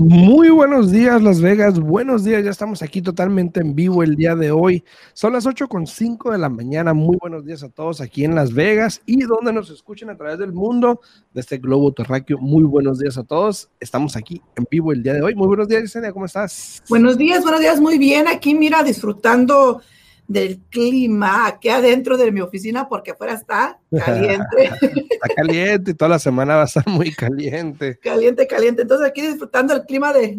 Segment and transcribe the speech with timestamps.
[0.00, 1.78] Muy buenos días, Las Vegas.
[1.78, 4.82] Buenos días, ya estamos aquí totalmente en vivo el día de hoy.
[5.12, 6.94] Son las 8.5 de la mañana.
[6.94, 10.38] Muy buenos días a todos aquí en Las Vegas y donde nos escuchen a través
[10.38, 11.00] del mundo
[11.34, 12.38] de este globo terráqueo.
[12.38, 13.68] Muy buenos días a todos.
[13.80, 15.34] Estamos aquí en vivo el día de hoy.
[15.34, 16.12] Muy buenos días, Yesenia.
[16.12, 16.82] ¿Cómo estás?
[16.88, 17.78] Buenos días, buenos días.
[17.78, 18.28] Muy bien.
[18.28, 19.82] Aquí, mira, disfrutando
[20.28, 24.70] del clima aquí adentro de mi oficina porque afuera está caliente.
[25.10, 27.98] está caliente y toda la semana va a estar muy caliente.
[27.98, 28.82] Caliente, caliente.
[28.82, 30.38] Entonces aquí disfrutando el clima de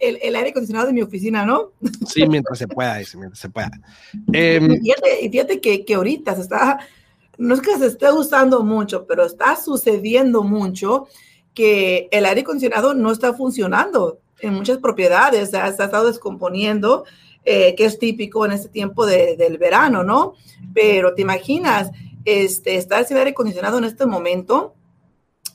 [0.00, 1.72] el, aire acondicionado de mi oficina, ¿no?
[2.06, 3.70] Sí, mientras se pueda, mientras se pueda.
[4.30, 6.78] Em, y fíjate, fíjate que, que ahorita se está,
[7.38, 11.06] no es que se esté usando mucho, pero está sucediendo mucho
[11.54, 17.04] que el aire acondicionado no está funcionando en muchas propiedades, se ha estado descomponiendo
[17.44, 20.34] eh, que es típico en este tiempo del verano, ¿no?
[20.72, 21.90] Pero te imaginas,
[22.24, 24.74] este, estar sin aire acondicionado en este momento,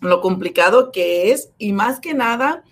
[0.02, 2.64] lo complicado que es, y más que nada,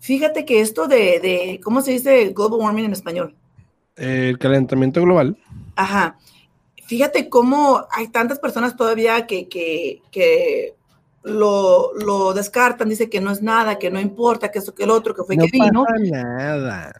[0.00, 3.34] fíjate que esto de, ¿cómo se dice global warming en español?
[3.96, 5.36] El calentamiento global.
[5.76, 6.18] Ajá.
[6.86, 10.74] Fíjate cómo hay tantas personas todavía que, que,
[11.22, 14.90] lo, lo, descartan, dice que no es nada, que no importa, que eso, que el
[14.90, 15.84] otro, que fue no que vino.
[15.84, 16.92] Pasa nada.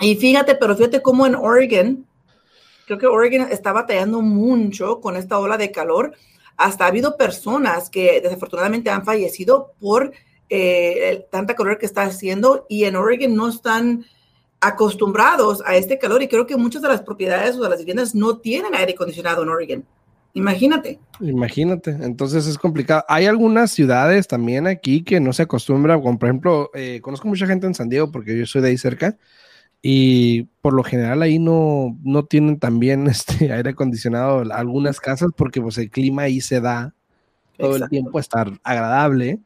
[0.00, 2.06] Y fíjate, pero fíjate cómo en Oregon,
[2.86, 6.12] creo que Oregon está batallando mucho con esta ola de calor.
[6.56, 10.12] Hasta ha habido personas que desafortunadamente han fallecido por
[10.48, 14.04] eh, tanta calor que está haciendo y en Oregon no están
[14.60, 18.14] acostumbrados a este calor y creo que muchas de las propiedades o de las viviendas
[18.14, 19.84] no tienen aire acondicionado en Oregon.
[20.34, 20.98] Imagínate.
[21.20, 23.04] Imagínate, entonces es complicado.
[23.08, 27.66] Hay algunas ciudades también aquí que no se acostumbran, por ejemplo, eh, conozco mucha gente
[27.66, 29.16] en San Diego porque yo soy de ahí cerca,
[29.82, 35.60] y por lo general ahí no, no tienen también este aire acondicionado algunas casas porque
[35.60, 36.94] pues el clima ahí se da
[37.56, 39.38] todo el tiempo estar agradable,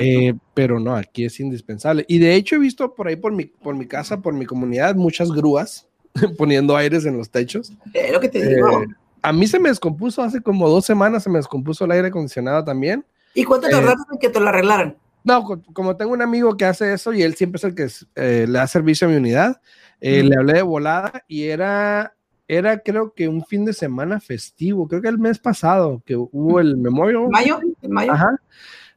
[0.00, 2.04] eh, pero no, aquí es indispensable.
[2.08, 4.96] Y de hecho he visto por ahí por mi, por mi casa, por mi comunidad,
[4.96, 5.86] muchas grúas
[6.38, 7.72] poniendo aires en los techos.
[8.12, 8.82] Lo que te digo.
[8.82, 8.86] Eh,
[9.22, 12.62] a mí se me descompuso hace como dos semanas, se me descompuso el aire acondicionado
[12.64, 13.04] también.
[13.32, 14.96] ¿Y cuánto te eh, en que te lo arreglaran?
[15.24, 18.46] No, como tengo un amigo que hace eso y él siempre es el que eh,
[18.46, 19.60] le da servicio a mi unidad,
[20.00, 22.14] eh, le hablé de volada y era,
[22.46, 26.60] era creo que un fin de semana festivo, creo que el mes pasado que hubo
[26.60, 27.28] el Memorial.
[27.30, 27.58] ¿Mayo?
[27.80, 28.12] ¿En mayo?
[28.12, 28.38] Ajá.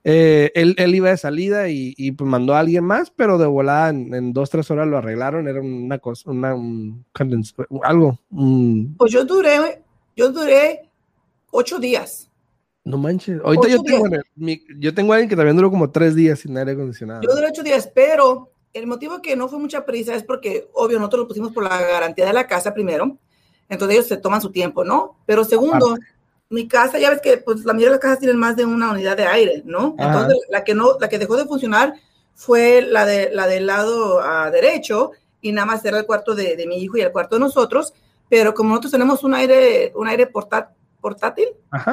[0.04, 3.46] Eh, él, él, iba de salida y, y, pues mandó a alguien más, pero de
[3.46, 7.06] volada en, dos, tres horas lo arreglaron, era una cosa, una, un
[7.84, 8.18] algo.
[8.98, 9.82] Pues yo duré,
[10.16, 10.90] yo duré
[11.52, 12.30] ocho días.
[12.88, 13.42] No manches.
[13.44, 14.08] Ahorita yo tengo,
[14.80, 17.22] yo tengo, alguien que también duró como tres días sin aire acondicionado.
[17.22, 20.98] Yo duré ocho días, pero el motivo que no fue mucha prisa es porque, obvio,
[20.98, 23.18] nosotros lo pusimos por la garantía de la casa primero.
[23.68, 25.18] Entonces ellos se toman su tiempo, ¿no?
[25.26, 25.98] Pero segundo,
[26.50, 28.92] mi casa, ya ves que pues la mayoría de las casas tienen más de una
[28.92, 29.94] unidad de aire, ¿no?
[29.98, 31.94] Entonces la que no, la que dejó de funcionar
[32.36, 35.12] fue la de la del lado uh, derecho
[35.42, 37.94] y nada más era el cuarto de, de, mi hijo y el cuarto de nosotros.
[38.30, 40.77] Pero como nosotros tenemos un aire, un aire portátil,
[41.08, 41.48] portátil,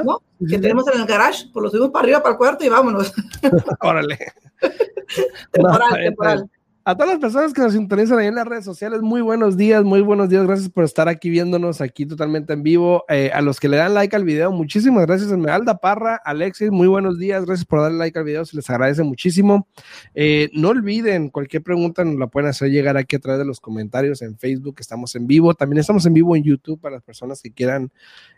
[0.04, 0.20] ¿no?
[0.48, 3.12] Que tenemos en el garage, pues lo subimos para arriba, para el cuarto y vámonos.
[3.80, 4.18] Órale.
[5.52, 6.50] temporal, temporal.
[6.86, 9.82] A todas las personas que nos sintonizan ahí en las redes sociales, muy buenos días,
[9.84, 10.46] muy buenos días.
[10.46, 13.06] Gracias por estar aquí viéndonos aquí totalmente en vivo.
[13.08, 15.30] Eh, a los que le dan like al video, muchísimas gracias.
[15.30, 17.46] Esmeralda Parra, Alexis, muy buenos días.
[17.46, 19.66] Gracias por darle like al video, se les agradece muchísimo.
[20.14, 23.60] Eh, no olviden, cualquier pregunta nos la pueden hacer llegar aquí a través de los
[23.60, 24.76] comentarios en Facebook.
[24.78, 25.54] Estamos en vivo.
[25.54, 27.92] También estamos en vivo en YouTube para las personas que quieran,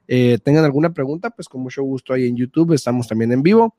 [0.07, 2.75] eh, tengan alguna pregunta, pues con mucho gusto ahí en YouTube.
[2.75, 3.75] Estamos también en vivo.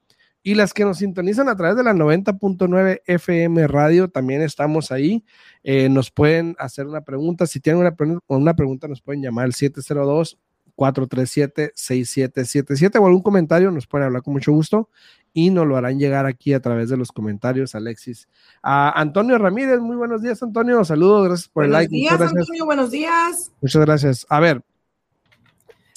[0.47, 5.25] Y las que nos sintonizan a través de la 90.9 FM Radio, también estamos ahí.
[5.61, 7.45] Eh, nos pueden hacer una pregunta.
[7.45, 7.93] Si tienen una,
[8.27, 10.37] una pregunta, nos pueden llamar al 702
[10.77, 14.89] 437-6777 o algún comentario, nos pueden hablar con mucho gusto
[15.33, 18.29] y nos lo harán llegar aquí a través de los comentarios, Alexis.
[18.61, 20.85] A Antonio Ramírez, muy buenos días, Antonio.
[20.85, 21.89] Saludos, gracias por el like.
[21.89, 23.51] Buenos días, Antonio, buenos días.
[23.59, 24.25] Muchas gracias.
[24.29, 24.63] A ver.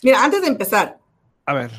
[0.03, 0.99] Mira, antes de empezar.
[1.47, 1.71] A ver.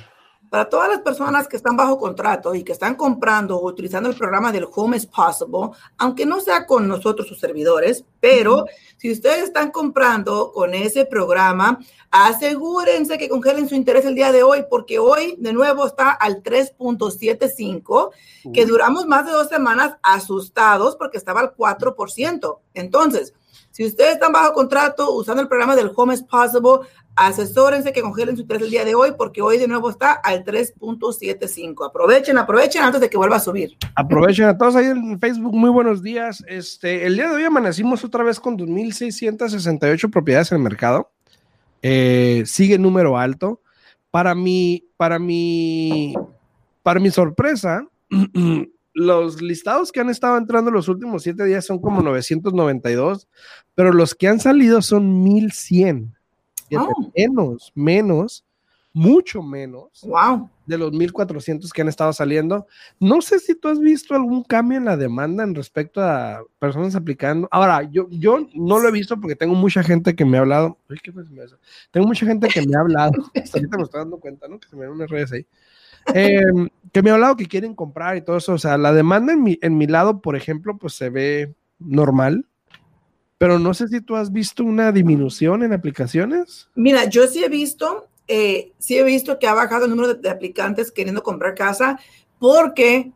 [0.51, 4.17] Para todas las personas que están bajo contrato y que están comprando o utilizando el
[4.17, 8.65] programa del Home is Possible, aunque no sea con nosotros sus servidores, pero
[8.97, 11.79] si ustedes están comprando con ese programa,
[12.11, 16.43] asegúrense que congelen su interés el día de hoy, porque hoy de nuevo está al
[16.43, 18.09] 3.75,
[18.53, 22.59] que duramos más de dos semanas asustados porque estaba al 4%.
[22.73, 23.33] Entonces,
[23.71, 26.85] si ustedes están bajo contrato usando el programa del Home is Possible,
[27.15, 30.43] asesórense que congelen su interés el día de hoy porque hoy de nuevo está al
[30.43, 31.87] 3.75.
[31.87, 33.77] Aprovechen, aprovechen antes de que vuelva a subir.
[33.95, 35.53] Aprovechen a todos ahí en Facebook.
[35.53, 36.43] Muy buenos días.
[36.47, 41.11] Este, el día de hoy amanecimos otra vez con 2.668 propiedades en el mercado.
[41.81, 43.61] Eh, sigue número alto,
[44.11, 46.13] Para mi, para mi,
[46.83, 47.87] para mi sorpresa,
[48.93, 53.27] los listados que han estado entrando los últimos siete días son como 992,
[53.73, 56.13] pero los que han salido son 1100.
[57.15, 58.45] Menos, menos,
[58.93, 60.01] mucho menos.
[60.03, 60.49] Wow.
[60.65, 62.67] De los 1400 que han estado saliendo.
[62.99, 66.95] No sé si tú has visto algún cambio en la demanda en respecto a personas
[66.95, 67.47] aplicando.
[67.51, 70.77] Ahora, yo, yo no lo he visto porque tengo mucha gente que me ha hablado.
[71.91, 73.11] Tengo mucha gente que me ha hablado.
[73.53, 74.59] ahorita me estoy dando cuenta, ¿no?
[74.59, 75.45] Que se me ven unas redes ahí
[76.13, 78.53] Em, que me ha hablado que quieren comprar y todo eso.
[78.53, 82.47] O sea, la demanda en mi, en mi lado, por ejemplo, pues se ve normal.
[83.41, 86.69] Pero no sé si tú has visto una disminución en aplicaciones.
[86.75, 90.29] Mira, yo sí he visto, eh, sí he visto que ha bajado el número de,
[90.29, 91.99] aplicantes queriendo comprar casa,
[92.37, 93.11] porque,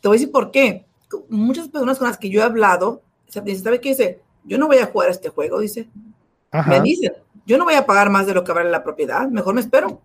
[0.00, 0.86] te voy a decir por qué.
[1.28, 4.20] Muchas personas con las que yo he hablado, ¿sabe qué dice?
[4.44, 5.86] Yo no voy a jugar a este juego, dice.
[6.66, 7.12] Me dicen,
[7.44, 10.00] yo no voy a pagar más de lo que vale la propiedad, mejor me espero.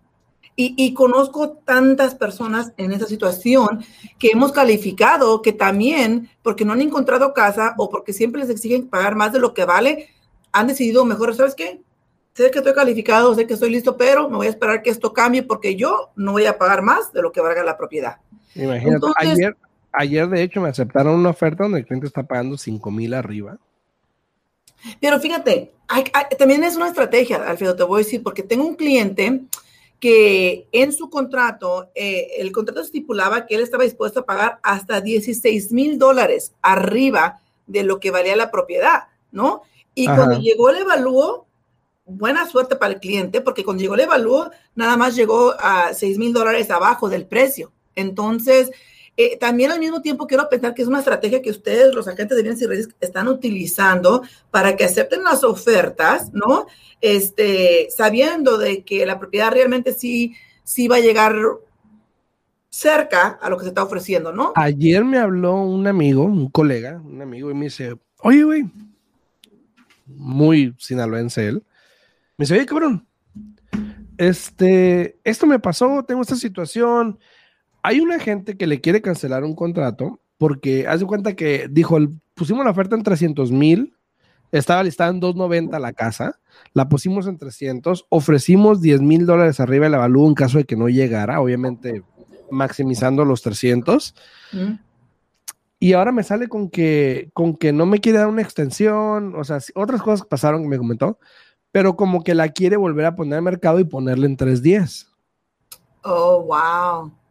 [0.54, 3.82] Y, conozco tantas personas en esa situación
[4.18, 8.88] que hemos calificado que también, porque no han encontrado casa o porque siempre les exigen
[8.88, 10.10] pagar más de lo que vale,
[10.52, 11.80] han decidido mejor, ¿sabes qué?
[12.34, 15.12] Sé que estoy calificado, sé que estoy listo, pero me voy a esperar que esto
[15.12, 18.18] cambie porque yo no voy a pagar más de lo que valga la propiedad.
[18.54, 19.56] Imagínate, ayer,
[19.90, 23.58] ayer de hecho me aceptaron una oferta donde el cliente está pagando 5 mil arriba.
[25.00, 25.72] Pero fíjate,
[26.38, 29.42] también es una estrategia, Alfredo, te voy a decir, porque tengo un cliente
[30.02, 35.00] que en su contrato, eh, el contrato estipulaba que él estaba dispuesto a pagar hasta
[35.00, 39.62] 16 mil dólares arriba de lo que valía la propiedad, ¿no?
[39.94, 41.46] Y cuando llegó el evalúo,
[42.04, 46.18] buena suerte para el cliente, porque cuando llegó el evalúo, nada más llegó a 6
[46.18, 47.70] mil dólares abajo del precio.
[47.94, 48.72] Entonces,
[49.16, 52.34] eh, también al mismo tiempo quiero pensar que es una estrategia que ustedes, los agentes
[52.36, 56.66] de bienes y redes, están utilizando para que acepten las ofertas, ¿no?
[57.00, 61.36] Este, sabiendo de que la propiedad realmente sí, sí va a llegar
[62.70, 64.54] cerca a lo que se está ofreciendo, ¿no?
[64.56, 68.64] Ayer me habló un amigo, un colega, un amigo, y me dice, oye, güey,
[70.06, 71.62] muy sinaloense él,
[72.38, 73.06] me dice, oye, cabrón,
[74.16, 77.18] este, esto me pasó, tengo esta situación,
[77.82, 81.98] hay una gente que le quiere cancelar un contrato porque hace cuenta que dijo,
[82.34, 83.94] pusimos la oferta en 300 mil,
[84.50, 86.40] estaba listada en 290 la casa,
[86.74, 90.76] la pusimos en 300, ofrecimos 10 mil dólares arriba del avalúo en caso de que
[90.76, 92.02] no llegara, obviamente
[92.50, 94.14] maximizando los 300.
[95.78, 99.42] Y ahora me sale con que, con que no me quiere dar una extensión, o
[99.42, 101.18] sea, otras cosas pasaron que me comentó,
[101.72, 105.08] pero como que la quiere volver a poner al mercado y ponerle en 310.
[106.04, 107.21] Oh, wow.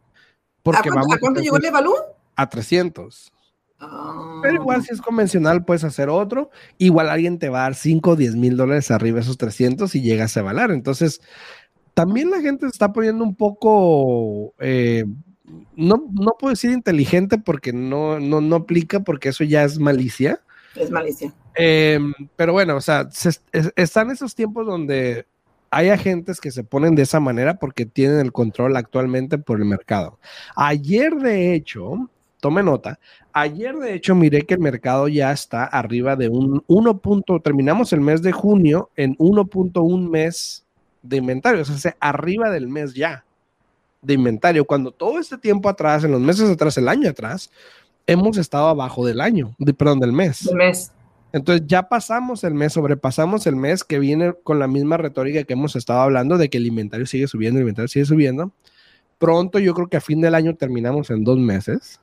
[0.62, 1.94] Porque ¿A, cuánto, ¿A cuánto llegó el Evalú?
[2.36, 3.32] A 300.
[4.42, 8.10] Pero igual si es convencional puedes hacer otro, igual alguien te va a dar 5
[8.10, 10.70] o 10 mil dólares arriba de esos 300 y llegas a valer.
[10.70, 11.20] Entonces,
[11.94, 15.04] también la gente se está poniendo un poco, eh,
[15.74, 20.40] no, no puedo decir inteligente porque no, no, no aplica porque eso ya es malicia.
[20.76, 21.34] Es malicia.
[21.54, 23.08] Em, pero bueno, o sea,
[23.76, 25.26] están esos tiempos donde
[25.72, 29.64] hay agentes que se ponen de esa manera porque tienen el control actualmente por el
[29.64, 30.18] mercado.
[30.54, 32.10] Ayer, de hecho,
[32.40, 33.00] tome nota,
[33.32, 37.00] ayer de hecho miré que el mercado ya está arriba de un 1.
[37.42, 40.62] terminamos el mes de junio en 1.1 mes
[41.02, 43.24] de inventario, o sea, arriba del mes ya
[44.02, 47.50] de inventario, cuando todo este tiempo atrás, en los meses atrás, el año atrás,
[48.06, 50.44] hemos estado abajo del año, perdón, del mes.
[50.44, 50.92] Del mes.
[51.32, 55.54] Entonces ya pasamos el mes, sobrepasamos el mes que viene con la misma retórica que
[55.54, 58.52] hemos estado hablando de que el inventario sigue subiendo, el inventario sigue subiendo.
[59.18, 62.00] Pronto yo creo que a fin del año terminamos en dos meses.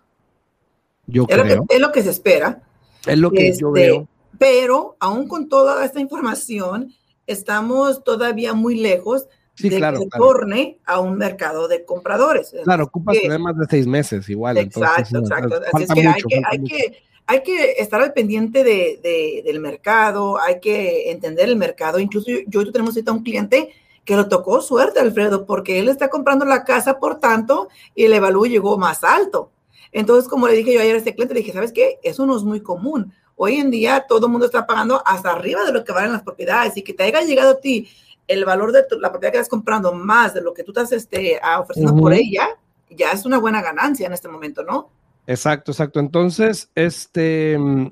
[1.06, 1.58] Yo es creo.
[1.58, 2.64] Lo que, es lo que se espera.
[3.06, 4.08] Es lo que yo este, veo.
[4.40, 6.92] Pero aún con toda esta información,
[7.28, 9.28] estamos todavía muy lejos
[9.60, 12.56] de que se torne a un mercado de compradores.
[12.64, 14.58] Claro, ocupa más de seis meses igual.
[14.58, 15.60] Exacto, exacto.
[15.74, 20.42] Así es que, hay, que, hay que hay que estar al pendiente de, del mercado,
[20.42, 22.00] hay que entender el mercado.
[22.00, 23.72] Incluso yo, yo tenemos ahorita un cliente
[24.04, 28.14] que lo tocó suerte, Alfredo, porque él está comprando la casa por tanto y el
[28.14, 29.52] evalúo llegó más alto.
[29.92, 32.00] Entonces, como le dije yo ayer a este cliente, le dije, ¿sabes qué?
[32.02, 33.14] Eso no es muy común.
[33.36, 36.24] Hoy en día todo el mundo está pagando hasta arriba de lo que valen las
[36.24, 37.88] propiedades y que te haya llegado a ti
[38.28, 41.40] el valor de la propiedad que estás comprando más de lo que tú estás este,
[41.60, 42.58] ofreciendo por ella,
[42.90, 44.90] ya es una buena ganancia en este momento, ¿no?
[45.30, 46.00] Exacto, exacto.
[46.00, 47.92] Entonces, este, mm,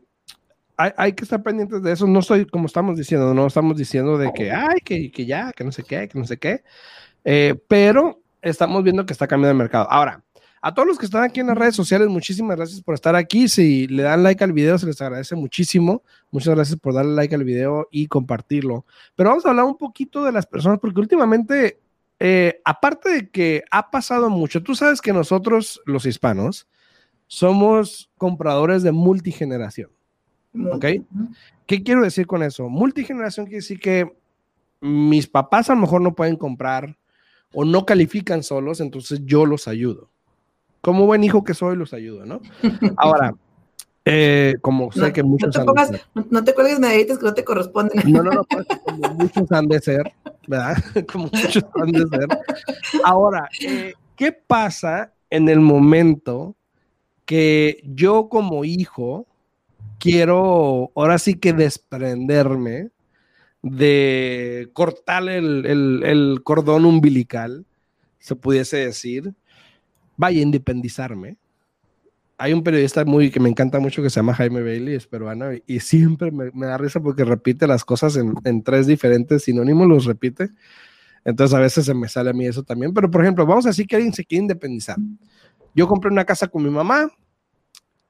[0.75, 2.07] hay, que estar pendientes de eso.
[2.07, 5.63] No estoy, como estamos diciendo, no estamos diciendo de que, ay, que, que ya, que
[5.63, 6.63] no sé qué, que no sé qué.
[7.23, 9.87] Eh, pero estamos viendo que está cambiando el mercado.
[9.91, 10.23] Ahora,
[10.63, 13.47] a todos los que están aquí en las redes sociales, muchísimas gracias por estar aquí.
[13.47, 16.01] Si le dan like al video, se les agradece muchísimo.
[16.31, 18.87] Muchas gracias por darle like al video y compartirlo.
[19.15, 21.79] Pero vamos a hablar un poquito de las personas, porque últimamente
[22.19, 26.67] eh, aparte de que ha pasado mucho, tú sabes que nosotros, los hispanos,
[27.27, 29.89] somos compradores de multigeneración.
[30.71, 30.85] ¿Ok?
[31.65, 32.69] ¿Qué quiero decir con eso?
[32.69, 34.11] Multigeneración quiere decir que
[34.79, 36.97] mis papás a lo mejor no pueden comprar
[37.53, 40.09] o no califican solos, entonces yo los ayudo.
[40.81, 42.41] Como buen hijo que soy, los ayudo, ¿no?
[42.97, 43.33] Ahora,
[44.05, 45.53] eh, como sé que muchos...
[45.53, 45.91] No te, pongas,
[46.29, 48.11] no te cuelgues medallitas que no te corresponden.
[48.11, 50.13] No, no, no, pues, como muchos han de ser,
[50.47, 50.77] ¿verdad?
[51.11, 52.27] como muchos han de ser.
[53.03, 56.55] Ahora, eh, ¿qué pasa en el momento
[57.27, 59.27] que yo como hijo
[59.99, 62.89] quiero ahora sí que desprenderme
[63.61, 67.65] de cortar el, el, cordón umbilical,
[68.17, 69.33] se pudiese decir,
[70.15, 71.35] vaya a independizarme.
[72.37, 75.47] Hay un periodista muy que me encanta mucho que se llama Jaime Bailey, es peruano,
[75.65, 80.05] y siempre me, da risa porque repite las cosas en, en, tres diferentes sinónimos, los
[80.05, 80.51] repite.
[81.25, 82.93] Entonces a veces se me sale a mí eso también.
[82.93, 84.95] Pero por ejemplo, vamos a decir que alguien se quiere independizar.
[85.73, 87.09] Yo compré una casa con mi mamá,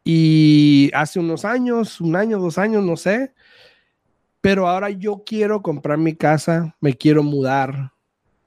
[0.10, 3.34] y hace unos años, un año, dos años, no sé,
[4.40, 7.92] pero ahora yo quiero comprar mi casa, me quiero mudar,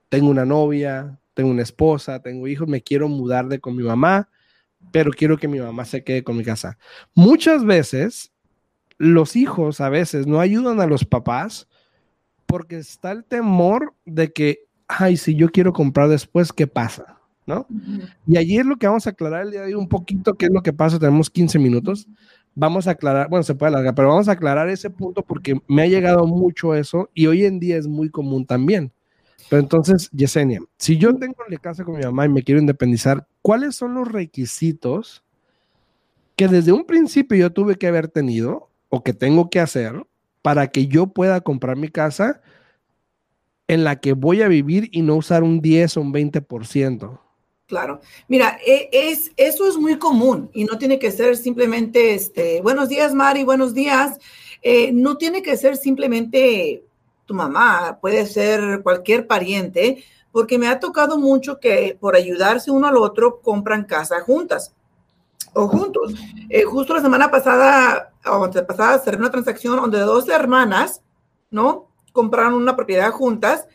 [0.09, 4.31] tengo una novia, tengo una esposa, tengo hijos, me quiero mudar de con mi mamá,
[4.91, 6.79] pero quiero que mi mamá se quede con mi casa.
[7.15, 8.33] Muchas veces
[8.97, 11.69] los hijos a veces no ayudan a los papás
[12.47, 17.20] porque está el temor de que, ay, si yo quiero comprar después, ¿qué pasa?
[17.51, 17.67] ¿No?
[18.27, 20.47] Y allí es lo que vamos a aclarar el día de hoy un poquito, qué
[20.47, 22.09] es lo que pasa, tenemos 15 minutos,
[22.55, 25.83] vamos a aclarar, bueno, se puede alargar, pero vamos a aclarar ese punto porque me
[25.83, 28.93] ha llegado mucho eso y hoy en día es muy común también.
[29.49, 33.27] Pero entonces, Yesenia, si yo tengo la casa con mi mamá y me quiero independizar,
[33.43, 35.25] ¿cuáles son los requisitos
[36.37, 40.07] que desde un principio yo tuve que haber tenido o que tengo que hacer
[40.43, 42.41] para que yo pueda comprar mi casa
[43.69, 47.21] en la que voy a vivir y no usar un 10 o un 20%?
[47.71, 48.01] Claro.
[48.27, 52.89] Mira, e, es, eso es muy común y no tiene que ser simplemente, este, buenos
[52.89, 54.19] días, Mari, buenos días.
[54.61, 56.85] Eh, no tiene que ser simplemente
[57.27, 62.89] tu mamá, puede ser cualquier pariente, porque me ha tocado mucho que por ayudarse uno
[62.89, 64.75] al otro compran casa juntas
[65.53, 66.15] o juntos.
[66.49, 71.03] Eh, justo la semana pasada, o pasada, cerré una transacción donde dos hermanas,
[71.53, 71.87] ¿no?
[72.13, 73.69] Compraron una propiedad juntas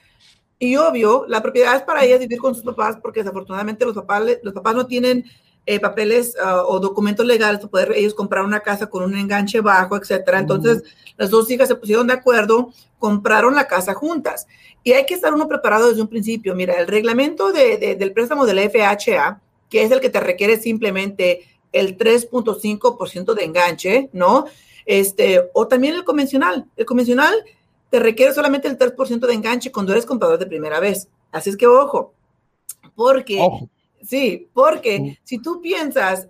[0.60, 4.24] y obvio, la propiedad es para ellas vivir con sus papás porque desafortunadamente los papás,
[4.42, 5.26] los papás no tienen
[5.66, 9.62] eh, papeles ah, o documentos legales para poder ellos comprar una casa con un enganche
[9.62, 10.40] bajo, etcétera.
[10.40, 10.84] Entonces,
[11.18, 14.48] las dos hijas se pusieron de acuerdo, compraron la casa juntas.
[14.84, 16.54] Y hay que estar uno preparado desde un principio.
[16.54, 21.98] Mira, el reglamento del préstamo del FHA, que es el que te requiere simplemente el
[21.98, 24.46] 3.5% de enganche, ¿no?
[24.86, 26.68] Este, o también el convencional.
[26.76, 27.34] El convencional
[27.96, 31.08] te requiere solamente el 3% de enganche cuando eres comprador de primera vez.
[31.32, 32.14] Así es que ojo,
[32.94, 33.40] porque,
[34.04, 36.28] sí, porque si tú piensas,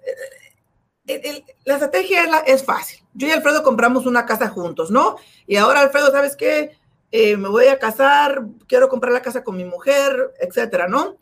[1.08, 3.00] eh, la estrategia es, fácil.
[3.16, 5.16] Yo y Alfredo compramos una casa juntos, ¿no?
[5.48, 6.78] Y ahora Alfredo, ¿sabes qué?
[7.12, 11.18] Eh, me voy a casar, quiero comprar la casa con mi mujer, etcétera, ¿no?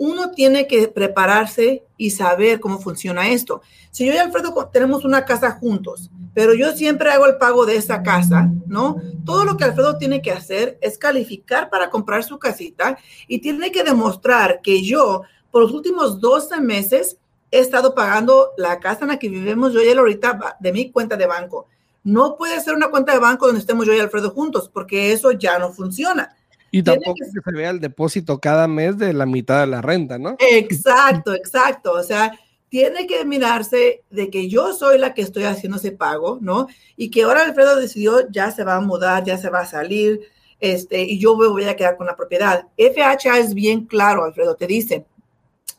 [0.00, 3.60] Uno tiene que prepararse y saber cómo funciona esto.
[3.90, 7.76] Si yo y Alfredo tenemos una casa juntos, pero yo siempre hago el pago de
[7.76, 8.96] esa casa, ¿no?
[9.26, 12.96] Todo lo que Alfredo tiene que hacer es calificar para comprar su casita
[13.28, 17.18] y tiene que demostrar que yo, por los últimos 12 meses,
[17.50, 20.90] he estado pagando la casa en la que vivimos yo y él ahorita de mi
[20.90, 21.66] cuenta de banco.
[22.04, 25.32] No puede ser una cuenta de banco donde estemos yo y Alfredo juntos, porque eso
[25.32, 26.34] ya no funciona.
[26.70, 27.24] Y tampoco que...
[27.24, 30.36] se vea el depósito cada mes de la mitad de la renta, ¿no?
[30.38, 31.92] Exacto, exacto.
[31.92, 36.38] O sea, tiene que mirarse de que yo soy la que estoy haciendo ese pago,
[36.40, 36.68] ¿no?
[36.96, 40.20] Y que ahora Alfredo decidió ya se va a mudar, ya se va a salir,
[40.60, 42.66] este, y yo me voy a quedar con la propiedad.
[42.76, 45.04] FHA es bien claro, Alfredo, te dice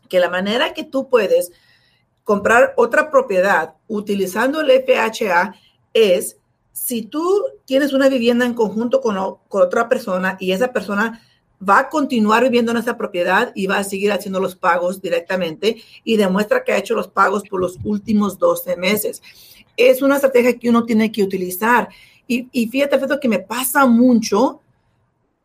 [0.09, 1.53] que la manera que tú puedes
[2.25, 5.55] comprar otra propiedad utilizando el FHA
[5.93, 6.37] es
[6.71, 11.21] si tú tienes una vivienda en conjunto con, otra persona y esa persona
[11.67, 15.81] va a continuar viviendo en esa propiedad y va a seguir haciendo los pagos directamente
[16.03, 19.21] y demuestra que ha hecho los pagos por los últimos 12 meses.
[19.77, 21.89] Es una estrategia que uno tiene que utilizar.
[22.27, 24.61] Y, y fíjate, Feto, que me pasa mucho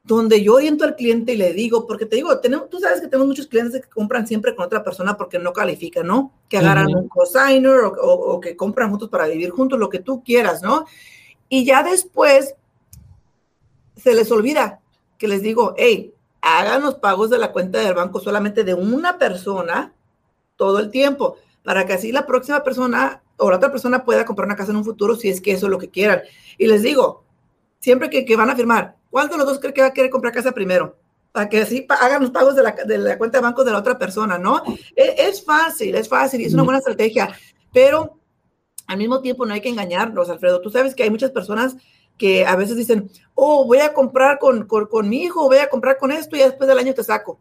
[0.07, 3.09] donde yo oriento al cliente y le digo, porque te digo, tenemos, tú sabes que
[3.09, 6.33] tenemos muchos clientes que compran siempre con otra persona porque no califican, ¿no?
[6.49, 10.23] Que agarran un cosigner o, o, que compran juntos para vivir juntos, lo que tú
[10.23, 10.87] quieras, ¿no?
[11.49, 12.55] Y ya después
[13.97, 14.81] se les olvida
[15.19, 19.19] que les digo, hey, hagan los pagos de la cuenta del banco solamente de una
[19.19, 19.93] persona
[20.57, 24.47] todo el tiempo, para que así la próxima persona o la otra persona pueda comprar
[24.47, 26.23] una casa en un futuro si es que eso es lo que quieran.
[26.57, 27.25] Y les digo,
[27.81, 30.33] siempre que, van a firmar, ¿cuál de los dos cree que va a querer comprar
[30.33, 30.97] casa primero?
[31.33, 33.77] para que así hagan los pagos de la, de la, cuenta de banco de la
[33.77, 34.63] otra persona, ¿no?
[34.95, 37.29] Es, es fácil, es fácil y es una buena estrategia,
[37.75, 38.19] pero
[38.87, 40.61] al mismo tiempo no hay que engañarnos, Alfredo.
[40.61, 41.77] Tú sabes que hay muchas personas
[42.17, 45.69] que a veces dicen, oh, voy a comprar con, con, con mi hijo, voy a
[45.69, 47.41] comprar con esto y después del año te saco.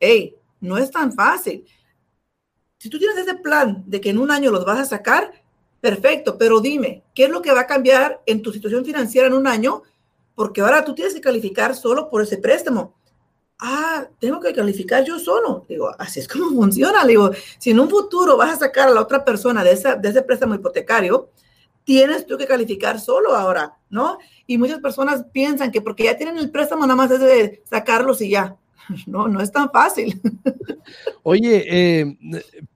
[0.00, 1.66] Hey, no es tan fácil.
[2.78, 5.32] Si tú tienes ese plan de que en un año los vas a sacar,
[5.80, 9.34] perfecto, pero dime, ¿qué es lo que va a cambiar en tu situación financiera en
[9.34, 9.82] un año?
[10.34, 12.94] Porque ahora tú tienes que calificar solo por ese préstamo.
[13.58, 15.64] Ah, tengo que calificar yo solo.
[15.68, 17.04] Digo, así es como funciona.
[17.06, 20.08] Digo, si en un futuro vas a sacar a la otra persona de, esa, de
[20.08, 21.30] ese préstamo hipotecario,
[21.84, 24.18] tienes tú que calificar solo ahora, ¿no?
[24.46, 28.20] Y muchas personas piensan que porque ya tienen el préstamo, nada más es de sacarlos
[28.20, 28.56] y ya.
[29.06, 30.20] No, no es tan fácil.
[31.22, 32.18] Oye, eh,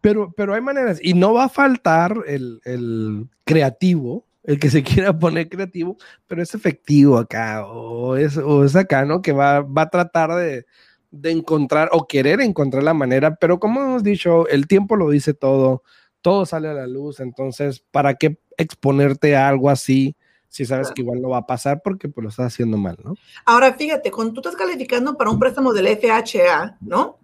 [0.00, 4.82] pero, pero hay maneras, y no va a faltar el, el, creativo, el que se
[4.82, 9.20] quiera poner creativo, pero es efectivo acá, o es, o es acá, ¿no?
[9.20, 10.64] Que va, va a tratar de,
[11.10, 15.34] de encontrar o querer encontrar la manera, pero como hemos dicho, el tiempo lo dice
[15.34, 15.82] todo,
[16.22, 20.16] todo sale a la luz, entonces, ¿para qué exponerte a algo así?
[20.50, 23.16] si sabes que igual no va a pasar porque pues lo estás haciendo mal, ¿no?
[23.44, 27.18] Ahora, fíjate, cuando tú estás calificando para un préstamo del FHA, ¿no?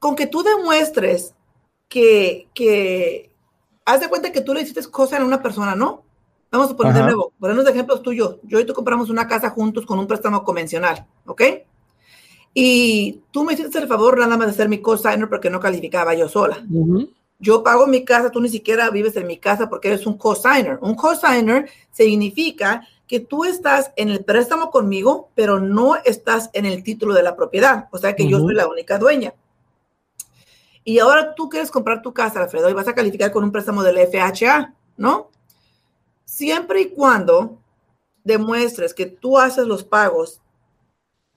[0.00, 1.32] Con que tú demuestres
[1.88, 3.30] que, que,
[3.84, 6.02] haz de cuenta que tú le hiciste cosas a una persona, ¿no?
[6.50, 7.00] Vamos a poner Ajá.
[7.00, 8.38] de nuevo, ponernos de ejemplos tú y yo.
[8.44, 11.42] Yo y tú compramos una casa juntos con un préstamo convencional, ¿ok?
[12.52, 16.14] Y tú me hiciste el favor nada más de hacer mi cosigner porque no calificaba
[16.14, 16.64] yo sola.
[16.70, 20.06] Uh -huh yo pago mi casa, tú ni siquiera vives en mi casa porque eres
[20.06, 20.78] un cosigner.
[20.80, 26.82] Un cosigner significa que tú estás en el préstamo conmigo, pero no estás en el
[26.82, 27.88] título de la propiedad.
[27.92, 28.30] O sea que uh -huh.
[28.30, 29.34] yo soy la única dueña.
[30.84, 33.82] Y ahora tú quieres comprar tu casa, Alfredo, y vas a calificar con un préstamo
[33.82, 35.30] del FHA, ¿no?
[36.24, 37.58] Siempre y cuando
[38.22, 40.40] demuestres que tú haces los pagos,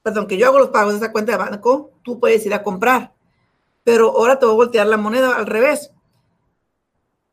[0.04, 2.64] perdón, que yo hago los pagos de esa cuenta de banco, tú puedes ir a
[2.64, 3.14] comprar.
[3.83, 5.92] Pero ahora te voy a voltear la moneda al revés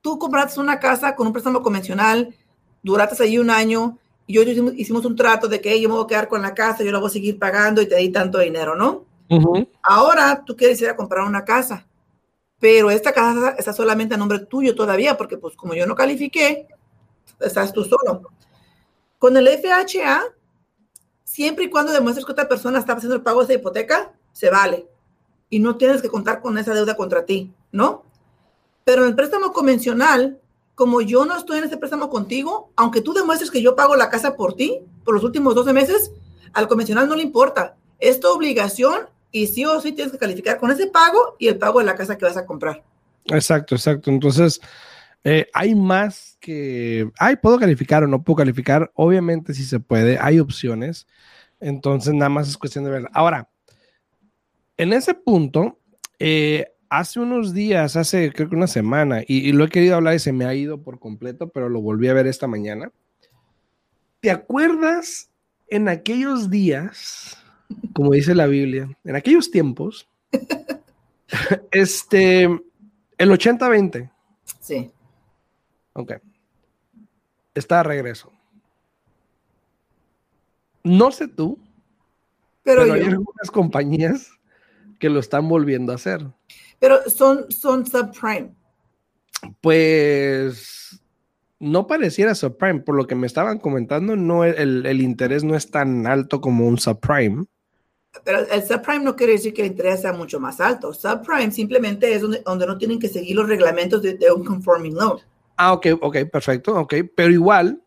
[0.04, 2.36] tú compraste una casa con un préstamo convencional,
[2.82, 3.96] duraste ahí un año,
[4.26, 6.42] y yo hicimos, hicimos un trato de que hey, yo me voy a quedar con
[6.42, 9.06] la casa, yo la voy a seguir pagando y te di tanto dinero, ¿no?
[9.30, 9.68] Uh -huh.
[9.82, 11.86] Ahora tú quieres ir a comprar una casa,
[12.64, 16.66] pero esta casa está solamente a nombre tuyo todavía, porque pues como yo no califiqué,
[17.38, 18.22] estás tú solo.
[19.18, 20.22] Con el FHA,
[21.24, 24.48] siempre y cuando demuestres que otra persona está haciendo el pago de esa hipoteca, se
[24.48, 24.88] vale.
[25.50, 28.06] Y no tienes que contar con esa deuda contra ti, ¿no?
[28.84, 30.40] Pero en el préstamo convencional,
[30.74, 34.08] como yo no estoy en ese préstamo contigo, aunque tú demuestres que yo pago la
[34.08, 36.12] casa por ti por los últimos 12 meses,
[36.54, 37.76] al convencional no le importa.
[37.98, 41.58] Es tu obligación y sí o sí tienes que calificar con ese pago y el
[41.58, 42.84] pago de la casa que vas a comprar.
[43.24, 44.08] Exacto, exacto.
[44.08, 44.60] Entonces,
[45.24, 48.92] eh, hay más que, ay, puedo calificar o no puedo calificar.
[48.94, 51.08] Obviamente sí se puede, hay opciones.
[51.58, 53.08] Entonces, nada más es cuestión de ver.
[53.12, 53.48] Ahora,
[54.76, 55.80] en ese punto,
[56.20, 60.14] eh, hace unos días, hace creo que una semana, y, y, lo he querido hablar
[60.14, 62.92] y se me ha ido por completo, pero lo volví a ver esta mañana.
[64.20, 65.28] ¿Te acuerdas
[65.66, 67.36] en aquellos días,
[67.92, 70.08] como dice la Biblia, en aquellos tiempos,
[71.70, 74.10] este, el 80-20?
[74.60, 74.90] Sí.
[75.92, 76.14] Ok.
[77.54, 78.32] Está de regreso.
[80.82, 81.58] No sé tú,
[82.62, 84.30] pero, pero hay algunas compañías
[84.98, 86.26] que lo están volviendo a hacer.
[86.78, 88.54] Pero son, son subprime.
[89.60, 91.00] Pues
[91.58, 95.70] no pareciera subprime, por lo que me estaban comentando, no el, el interés no es
[95.70, 97.46] tan alto como un subprime.
[98.22, 100.92] Pero el subprime no quiere decir que el interés sea mucho más alto.
[100.94, 104.94] Subprime simplemente es donde, donde no tienen que seguir los reglamentos de, de, un conforming
[104.94, 105.18] loan.
[105.56, 106.94] Ah, ok, ok, perfecto, ok.
[107.16, 107.82] Pero igual,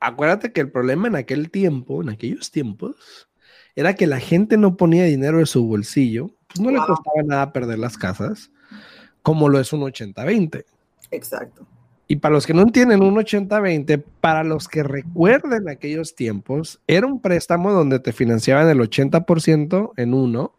[0.00, 3.28] acuérdate que el problema en aquel tiempo, en aquellos tiempos,
[3.74, 6.80] era que la gente no ponía dinero de su bolsillo pues no wow.
[6.80, 8.50] le costaba nada perder las casas,
[9.22, 10.64] como lo es un 80-20.
[11.10, 11.66] Exacto.
[12.08, 17.06] Y para los que no entienden un 80-20, para los que recuerden aquellos tiempos, era
[17.06, 20.52] un préstamo donde te financiaban el 80% en uno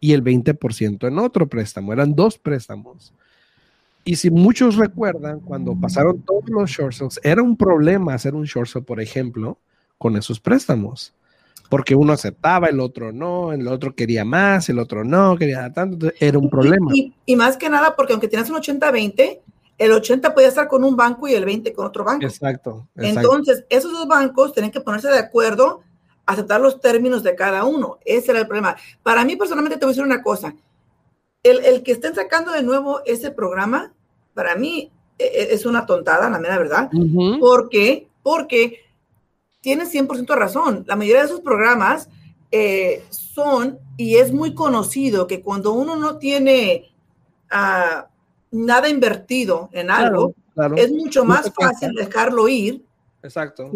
[0.00, 1.94] y el 20% en otro préstamo.
[1.94, 3.14] Eran dos préstamos.
[4.04, 8.44] Y si muchos recuerdan, cuando pasaron todos los short sales, era un problema hacer un
[8.44, 9.58] short sale, por ejemplo,
[9.96, 11.14] con esos préstamos
[11.72, 15.94] porque uno aceptaba, el otro no, el otro quería más, el otro no, quería tanto,
[15.94, 16.90] entonces era un problema.
[16.92, 19.38] Y, y, y más que nada, porque aunque tienes un 80-20,
[19.78, 22.24] el 80 podía estar con un banco y el 20 con otro banco.
[22.24, 23.20] Exacto, exacto.
[23.20, 25.82] Entonces, esos dos bancos tienen que ponerse de acuerdo,
[26.26, 27.98] aceptar los términos de cada uno.
[28.04, 28.76] Ese era el problema.
[29.02, 30.54] Para mí, personalmente, te voy a decir una cosa.
[31.42, 33.92] El, el que estén sacando de nuevo ese programa,
[34.34, 36.88] para mí, e, e, es una tontada, la mera verdad.
[36.92, 37.40] Uh -huh.
[37.40, 38.08] ¿Por qué?
[38.22, 38.80] Porque
[39.60, 40.84] tienes 100% razón.
[40.86, 42.08] La mayoría de esos programas
[42.50, 46.92] eh, son, y es muy conocido, que cuando uno no tiene
[47.50, 48.08] ah,
[48.52, 50.34] nada invertido en algo,
[50.76, 52.84] es mucho más fácil dejarlo ir.
[53.22, 53.70] Exacto.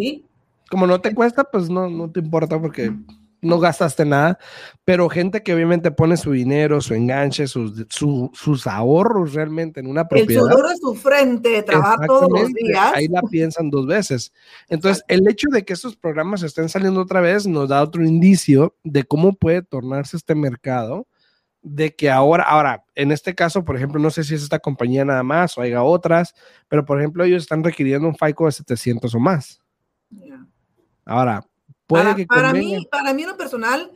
[0.71, 2.93] Como no te cuesta, pues no, no te importa porque
[3.41, 4.39] no gastaste nada,
[4.85, 10.07] pero gente que obviamente pone su dinero, su enganche, sus, sus ahorros realmente en una
[10.07, 10.45] propiedad.
[10.45, 12.93] El sudor de su frente, trabaja todos los días.
[12.95, 14.33] Ahí la piensan dos veces.
[14.69, 18.75] Entonces, el hecho de que estos programas estén saliendo otra vez nos da otro indicio
[18.85, 21.07] de cómo puede tornarse este mercado,
[21.69, 25.05] de que ahora, ahora, en este caso, por ejemplo, no sé si es esta compañía
[25.05, 26.33] nada más o haya otras,
[26.69, 29.61] pero por ejemplo, ellos están requiriendo un FICO de 700 o más.
[31.05, 31.45] Ahora,
[31.89, 33.91] para, mí, para mí en lo personal,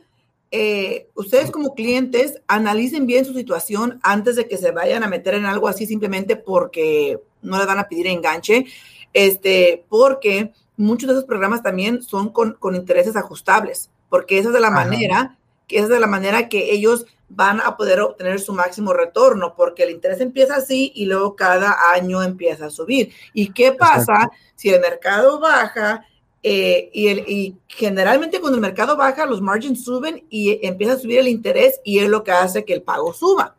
[0.51, 5.35] eh, ustedes como clientes analicen bien su situación antes de que se vayan a meter
[5.35, 8.65] en algo así simplemente porque no les van a pedir enganche,
[9.13, 14.59] este, porque muchos de esos programas también son con, intereses ajustables, porque esa es de
[14.59, 18.93] la manera, que es de la manera que ellos van a poder obtener su máximo
[18.93, 23.13] retorno, porque el interés empieza así y luego cada año empieza a subir.
[23.33, 26.05] ¿Y qué pasa si el mercado baja?
[26.43, 30.97] Eh, y, el, y, generalmente cuando el mercado baja, los margins suben y empieza a
[30.97, 33.55] subir el interés y es lo que hace que el pago suba.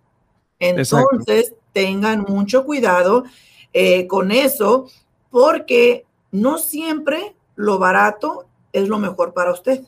[0.59, 3.25] Entonces, tengan mucho cuidado
[3.73, 4.89] eh, con eso
[5.31, 9.83] porque no siempre lo barato es lo mejor para usted.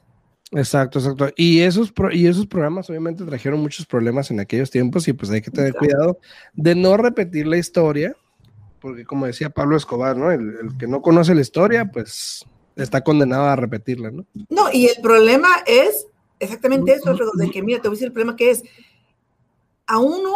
[0.52, 1.30] Exacto, exacto.
[1.36, 5.42] Y esos, y esos programas obviamente trajeron muchos problemas en aquellos tiempos y pues hay
[5.42, 6.18] que tener cuidado
[6.52, 8.14] de no repetir la historia,
[8.80, 10.30] porque como decía Pablo Escobar, ¿no?
[10.30, 12.44] El, el que no conoce la historia, pues
[12.76, 14.26] está condenado a repetirla, ¿no?
[14.48, 16.06] No, y el problema es
[16.38, 18.62] exactamente eso, de que mira, te voy a decir el problema que es,
[19.86, 20.34] a uno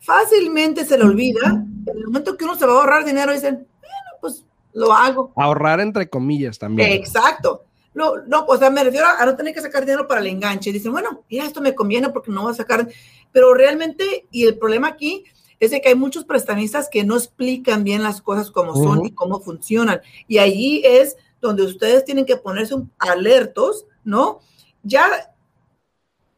[0.00, 3.54] fácilmente se le olvida, en el momento que uno se va a ahorrar dinero, dicen,
[3.54, 5.32] bueno, pues lo hago.
[5.36, 6.92] Ahorrar entre comillas también.
[6.92, 7.64] Exacto.
[7.96, 10.70] No, no, o sea, me refiero a, no tener que sacar dinero para el enganche.
[10.70, 12.86] Dicen, bueno, mira, esto me conviene porque no voy a sacar.
[13.32, 15.24] Pero realmente, y el problema aquí
[15.58, 19.12] es de que hay muchos prestamistas que no explican bien las cosas como son y
[19.12, 20.02] cómo funcionan.
[20.28, 24.40] Y ahí es donde ustedes tienen que ponerse alertos, ¿no?
[24.82, 25.32] Ya,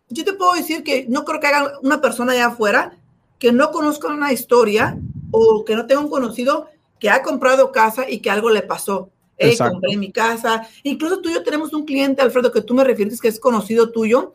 [0.08, 2.96] yo te puedo decir que no creo que haya una persona allá afuera
[3.40, 4.96] que no conozca una historia
[5.32, 6.68] o que no tenga un conocido
[7.00, 9.10] que ha comprado casa y que algo le pasó.
[9.38, 10.68] Eh, compré mi casa.
[10.82, 13.90] Incluso tú y yo tenemos un cliente, Alfredo, que tú me refieres que es conocido
[13.90, 14.32] tuyo,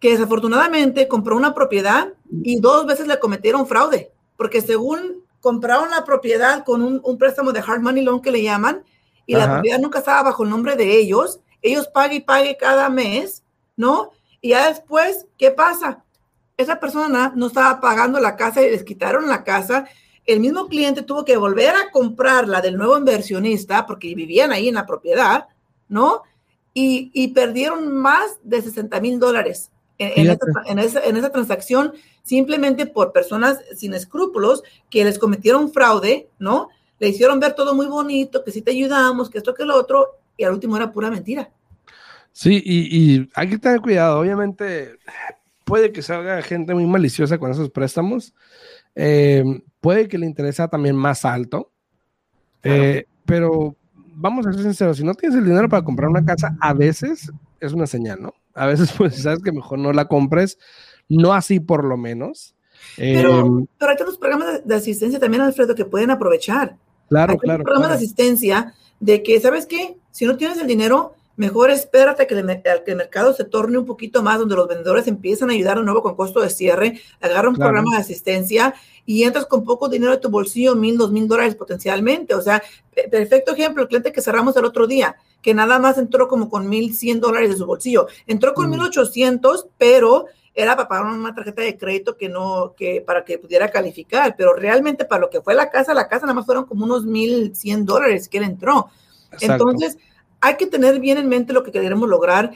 [0.00, 6.04] que desafortunadamente compró una propiedad y dos veces le cometieron fraude, porque según compraron la
[6.04, 8.82] propiedad con un, un préstamo de hard money loan que le llaman,
[9.26, 12.88] y la propiedad nunca estaba bajo el nombre de ellos, ellos pague y pague cada
[12.90, 13.42] mes,
[13.76, 14.10] ¿no?
[14.40, 16.04] Y ya después, ¿qué pasa?
[16.56, 19.86] Esa persona no estaba pagando la casa y les quitaron la casa.
[20.26, 24.74] El mismo cliente tuvo que volver a comprarla del nuevo inversionista porque vivían ahí en
[24.74, 25.48] la propiedad,
[25.88, 26.22] ¿no?
[26.72, 31.92] Y, y perdieron más de 60 mil dólares en, en, esa, en, esa, transacción
[32.24, 36.70] simplemente por personas sin escrúpulos que les cometieron fraude, ¿no?
[36.98, 40.18] le hicieron ver todo muy bonito, que si te ayudamos, que esto, que lo otro,
[40.36, 41.50] y al último era pura mentira.
[42.32, 44.18] Sí, y, hay que tener cuidado.
[44.18, 44.96] Obviamente,
[45.64, 48.34] puede que salga gente muy maliciosa con esos préstamos.
[48.94, 49.44] Eh,
[49.80, 51.72] puede que le interesa también más alto.
[52.62, 53.76] Eh, pero
[54.14, 57.30] vamos a ser sinceros, si no tienes el dinero para comprar una casa, a veces
[57.60, 58.34] es una señal, ¿no?
[58.54, 60.58] A veces, pues, sabes que mejor no la compres,
[61.08, 62.54] no así por lo menos.
[62.96, 66.76] Pero, eh, pero hay otros programas de asistencia también, Alfredo, que pueden aprovechar.
[67.08, 67.60] Claro, claro.
[67.60, 69.96] Un programa de asistencia de que, ¿sabes qué?
[70.10, 73.86] Si no tienes el dinero, mejor espérate que el, que el mercado se torne un
[73.86, 77.48] poquito más, donde los vendedores empiezan a ayudar de nuevo con costo de cierre, agarra
[77.48, 78.74] un programa de asistencia
[79.06, 82.34] y entras con poco dinero de tu bolsillo, mil, dos mil dólares potencialmente.
[82.34, 82.62] O sea,
[83.10, 86.68] perfecto ejemplo, el cliente que cerramos el otro día, que nada más entró como con
[86.68, 88.06] mil cien dólares de su bolsillo.
[88.26, 88.70] Entró con mm.
[88.70, 93.38] mil ochocientos, pero era para pagar una tarjeta de crédito que no, que para que
[93.38, 96.64] pudiera calificar, pero realmente para lo que fue la casa, la casa nada más fueron
[96.64, 98.88] como unos 1.100 dólares que él entró.
[99.40, 99.98] Entonces,
[100.44, 102.50] hay que tener bien en mente lo que queremos lograr,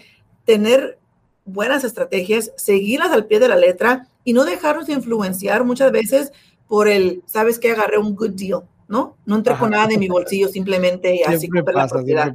[0.44, 0.98] tener
[1.46, 6.30] buenas estrategias, seguirlas al pie de la letra y no dejarnos influenciar muchas veces
[6.66, 9.16] por el, sabes que agarré un good deal, ¿no?
[9.24, 12.34] No entré con nada de mi bolsillo, simplemente así compré la propiedad.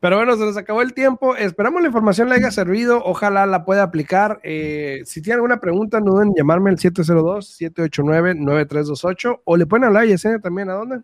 [0.00, 1.36] Pero bueno, se nos acabó el tiempo.
[1.36, 3.02] Esperamos la información le haya servido.
[3.04, 4.40] Ojalá la pueda aplicar.
[4.44, 10.04] Eh, si tiene alguna pregunta, no duden en llamarme al 702-789-9328 o le pueden hablar
[10.04, 10.70] a Yesenia también.
[10.70, 11.02] ¿A dónde?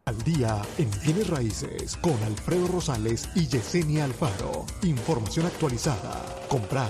[0.05, 4.65] Al día en bienes raíces con Alfredo Rosales y Yesenia Alfaro.
[4.81, 6.25] Información actualizada.
[6.49, 6.89] Comprar,